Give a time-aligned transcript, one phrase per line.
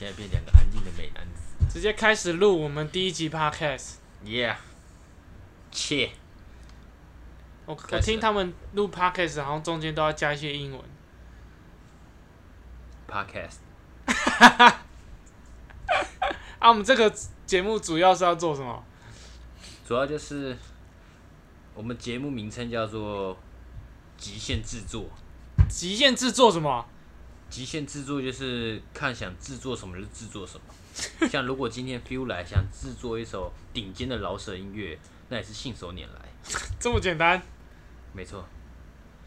[0.00, 1.42] 现在变两个安静的美男子。
[1.70, 3.96] 直接开始录我们第一集 podcast。
[4.24, 4.56] Yeah，
[5.70, 6.12] 切，
[7.66, 10.80] 我我听他们录 podcast，好像中间都要加一些英文。
[13.06, 13.58] podcast
[16.60, 17.12] 啊，我们这个
[17.44, 18.82] 节目主要是要做什么？
[19.86, 20.56] 主要就是
[21.74, 23.36] 我们节目名称叫做
[24.16, 25.10] 极限制作。
[25.68, 26.86] 极限制作什么？
[27.50, 31.28] 极限制作就是看想制作什么就制作什么。
[31.28, 34.98] 像如果今天 Feel 来想制作一首顶尖的饶舌音乐，
[35.28, 36.28] 那也是信手拈来。
[36.80, 37.42] 这么简单？
[38.12, 38.44] 没错，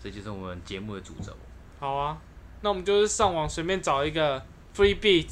[0.01, 1.35] 这就是我们节目的主轴。
[1.79, 2.17] 好啊，
[2.61, 4.39] 那我们就是上网随便找一个
[4.75, 5.27] free beat，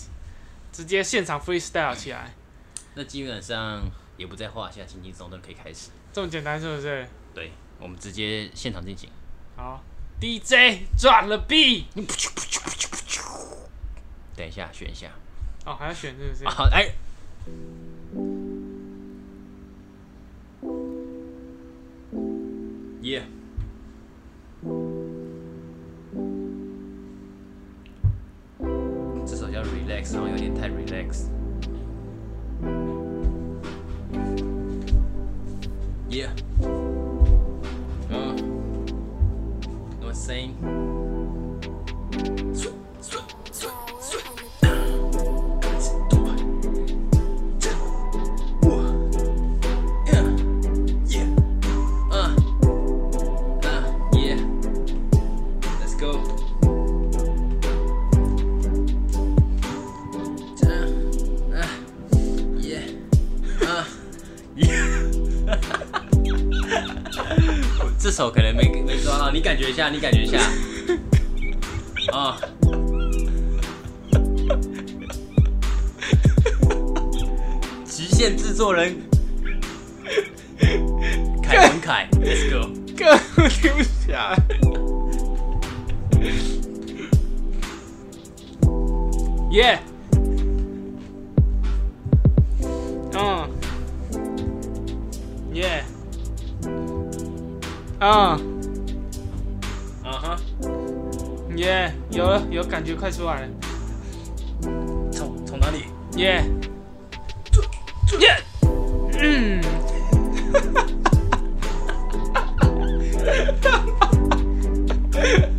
[0.72, 2.34] 直接现场 freestyle 起来，
[2.96, 3.82] 那基本上
[4.18, 5.90] 也不在话下，轻轻松松可以开始。
[6.14, 7.08] 这么简单是不是？
[7.34, 9.10] 对，我们直接现场进行。
[9.56, 9.82] 好
[10.22, 11.86] ，DJ drop the beat。
[14.38, 15.08] 等一下，选一下。
[15.66, 16.46] 哦，还要选是不是？
[16.48, 16.94] 好，哎。
[23.02, 23.24] 耶、
[29.26, 31.26] 这首叫 Relax，然后有点太 Relax。
[36.10, 36.30] 耶、
[36.62, 36.81] 嗯
[40.48, 40.81] morning.
[68.02, 70.40] 这手可能没没抓到，你感觉一下，你感觉一下。
[72.12, 72.36] 啊。
[77.86, 78.96] 极限制作人
[81.44, 82.68] 凯文凯，Let's go。
[82.98, 84.38] 根本停不下来。
[89.52, 89.80] 耶！
[98.04, 98.36] 嗯，
[100.04, 100.36] 嗯哼，
[101.56, 103.48] 耶，有了，有感觉快出来了，
[105.12, 105.86] 从从哪里？
[106.18, 106.44] 耶，
[108.20, 108.36] 耶，
[109.20, 109.62] 嗯，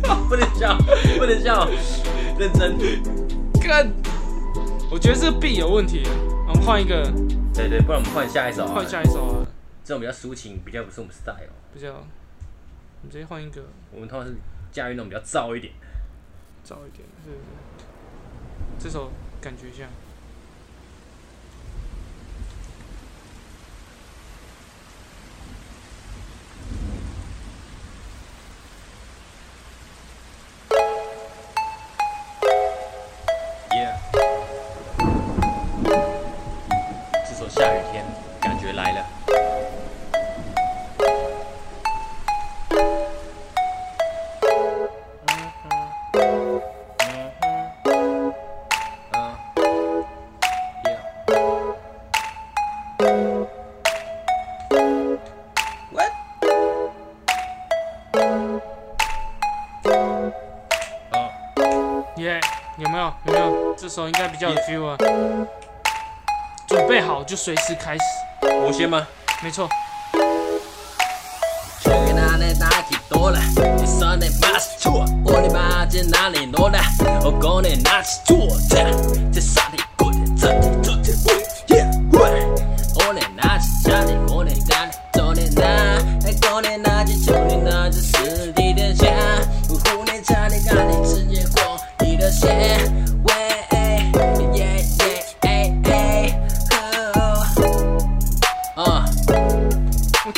[0.27, 0.77] 不能笑，
[1.17, 1.65] 不能笑，
[2.37, 2.77] 认真。
[3.61, 3.89] 干，
[4.91, 6.03] 我觉得这个 B 有问题，
[6.49, 7.09] 我们换一个，
[7.53, 8.67] 对对，不然我们换下一首。
[8.67, 8.85] 换。
[8.85, 9.47] 下一首啊，
[9.85, 11.37] 这种比较抒情，比较不是我们 style。
[11.73, 12.05] 比较，
[13.03, 13.61] 我们直接换一个。
[13.91, 14.33] 我们通常是
[14.71, 15.73] 驾驭那种比较燥一点。
[16.65, 17.31] 燥一点，是
[18.79, 19.89] 这首感觉像。
[33.75, 33.93] 耶。
[37.27, 38.05] 这首下雨天，
[59.83, 60.31] 哦，
[62.17, 62.39] 耶、
[62.77, 63.13] 有没有？
[63.25, 63.75] 有没有？
[63.77, 64.97] 这首应该比较有 feel 啊。
[66.67, 68.01] 准备好就随时开始。
[68.65, 69.05] 我先吗？
[69.41, 69.67] 没错。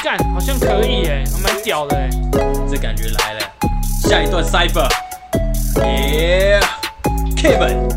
[0.05, 2.07] 干，好像可以耶，还蛮屌的哎。
[2.69, 3.39] 这感觉来了。
[4.03, 4.87] 下一段 cipher。
[5.73, 7.89] Yeah，Kevin。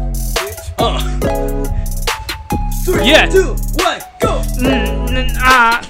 [0.78, 0.98] 嗯。
[2.86, 4.40] Three, Yeah two, one, go.
[4.58, 5.82] 嗯嗯啊，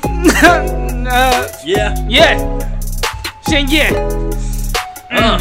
[1.06, 1.94] 呃 Yeah.
[2.08, 2.36] 耶，
[3.46, 3.92] 先耶。
[5.10, 5.38] 嗯。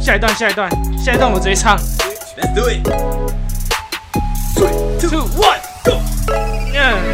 [0.00, 0.70] 下一段，下一段，
[1.04, 1.76] 下一段我直接唱。
[2.38, 2.88] Let's do it.
[4.56, 6.00] Three, two, one, go.
[6.28, 7.12] 嗯，耶，嗯。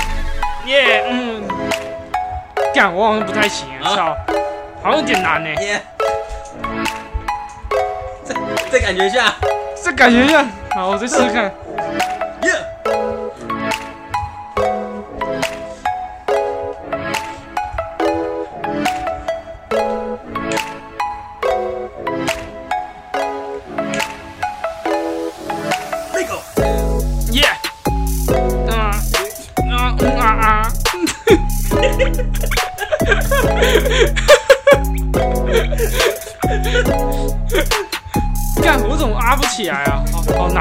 [2.76, 4.14] 干，我好像不太行操，
[4.82, 5.48] 好像有点难呢。
[8.22, 8.34] 再
[8.70, 9.34] 再感觉一下。
[9.82, 10.44] 再感觉一下，
[10.74, 11.50] 好，我再试试看。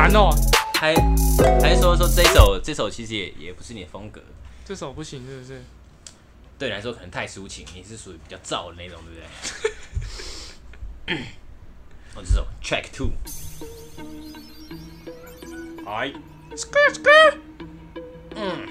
[0.06, 0.30] 难哦，
[0.76, 0.94] 还
[1.60, 4.22] 还是说说这首这首其实也也不是你的风格，
[4.64, 5.64] 这首不行是不是？
[6.60, 9.20] 对你来说可能太抒情，你是属于比较燥的那种，对不
[11.08, 11.18] 对？
[12.14, 13.10] 哦，这首 Track Two，
[15.88, 16.14] 哎
[16.52, 17.38] ，skr skr，，
[18.36, 18.68] 嗯，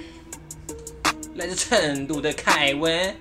[1.34, 3.16] 来自成都的凯文，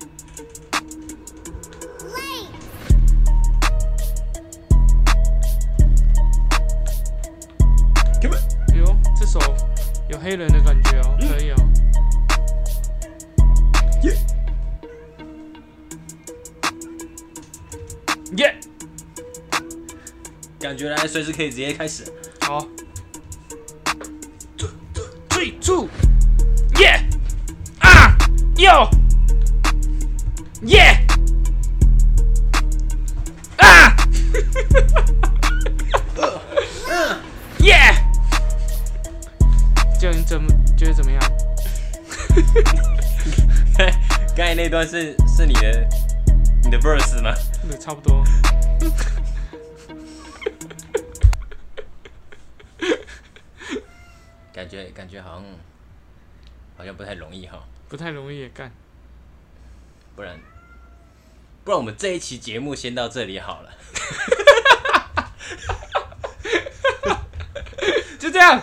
[10.14, 11.56] 有黑人的感觉哦，可以哦。
[18.38, 18.56] 耶，
[20.60, 22.04] 感觉来随时可以直接开始。
[22.42, 22.68] 好。
[25.30, 25.90] Three, two,
[26.76, 27.02] yeah,
[27.80, 28.16] 啊
[28.56, 28.88] ，yo,
[30.62, 31.03] yeah,
[44.74, 45.88] 段是是你的
[46.64, 47.32] 你的 verse 吗？
[47.70, 48.24] 对，差不多。
[54.52, 55.46] 感觉感觉好像
[56.76, 58.72] 好像不太容易哈，不太容易也干。
[60.16, 60.40] 不然
[61.64, 63.72] 不然我们这一期节目先到这里好了。
[68.18, 68.60] 就这样。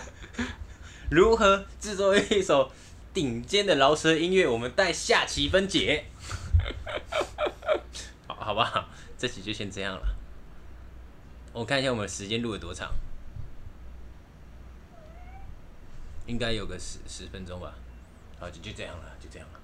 [1.08, 2.72] 如何制作一首
[3.20, 4.48] 顶尖的饶舌音乐？
[4.48, 6.06] 我们待下期分解。
[8.26, 8.88] 好，好不好？
[9.18, 10.16] 这期就先这样了。
[11.52, 12.90] 我看一下我们时间录了多长，
[16.24, 17.74] 应该有个十十分钟吧。
[18.38, 19.59] 好，就就这样了，就这样了。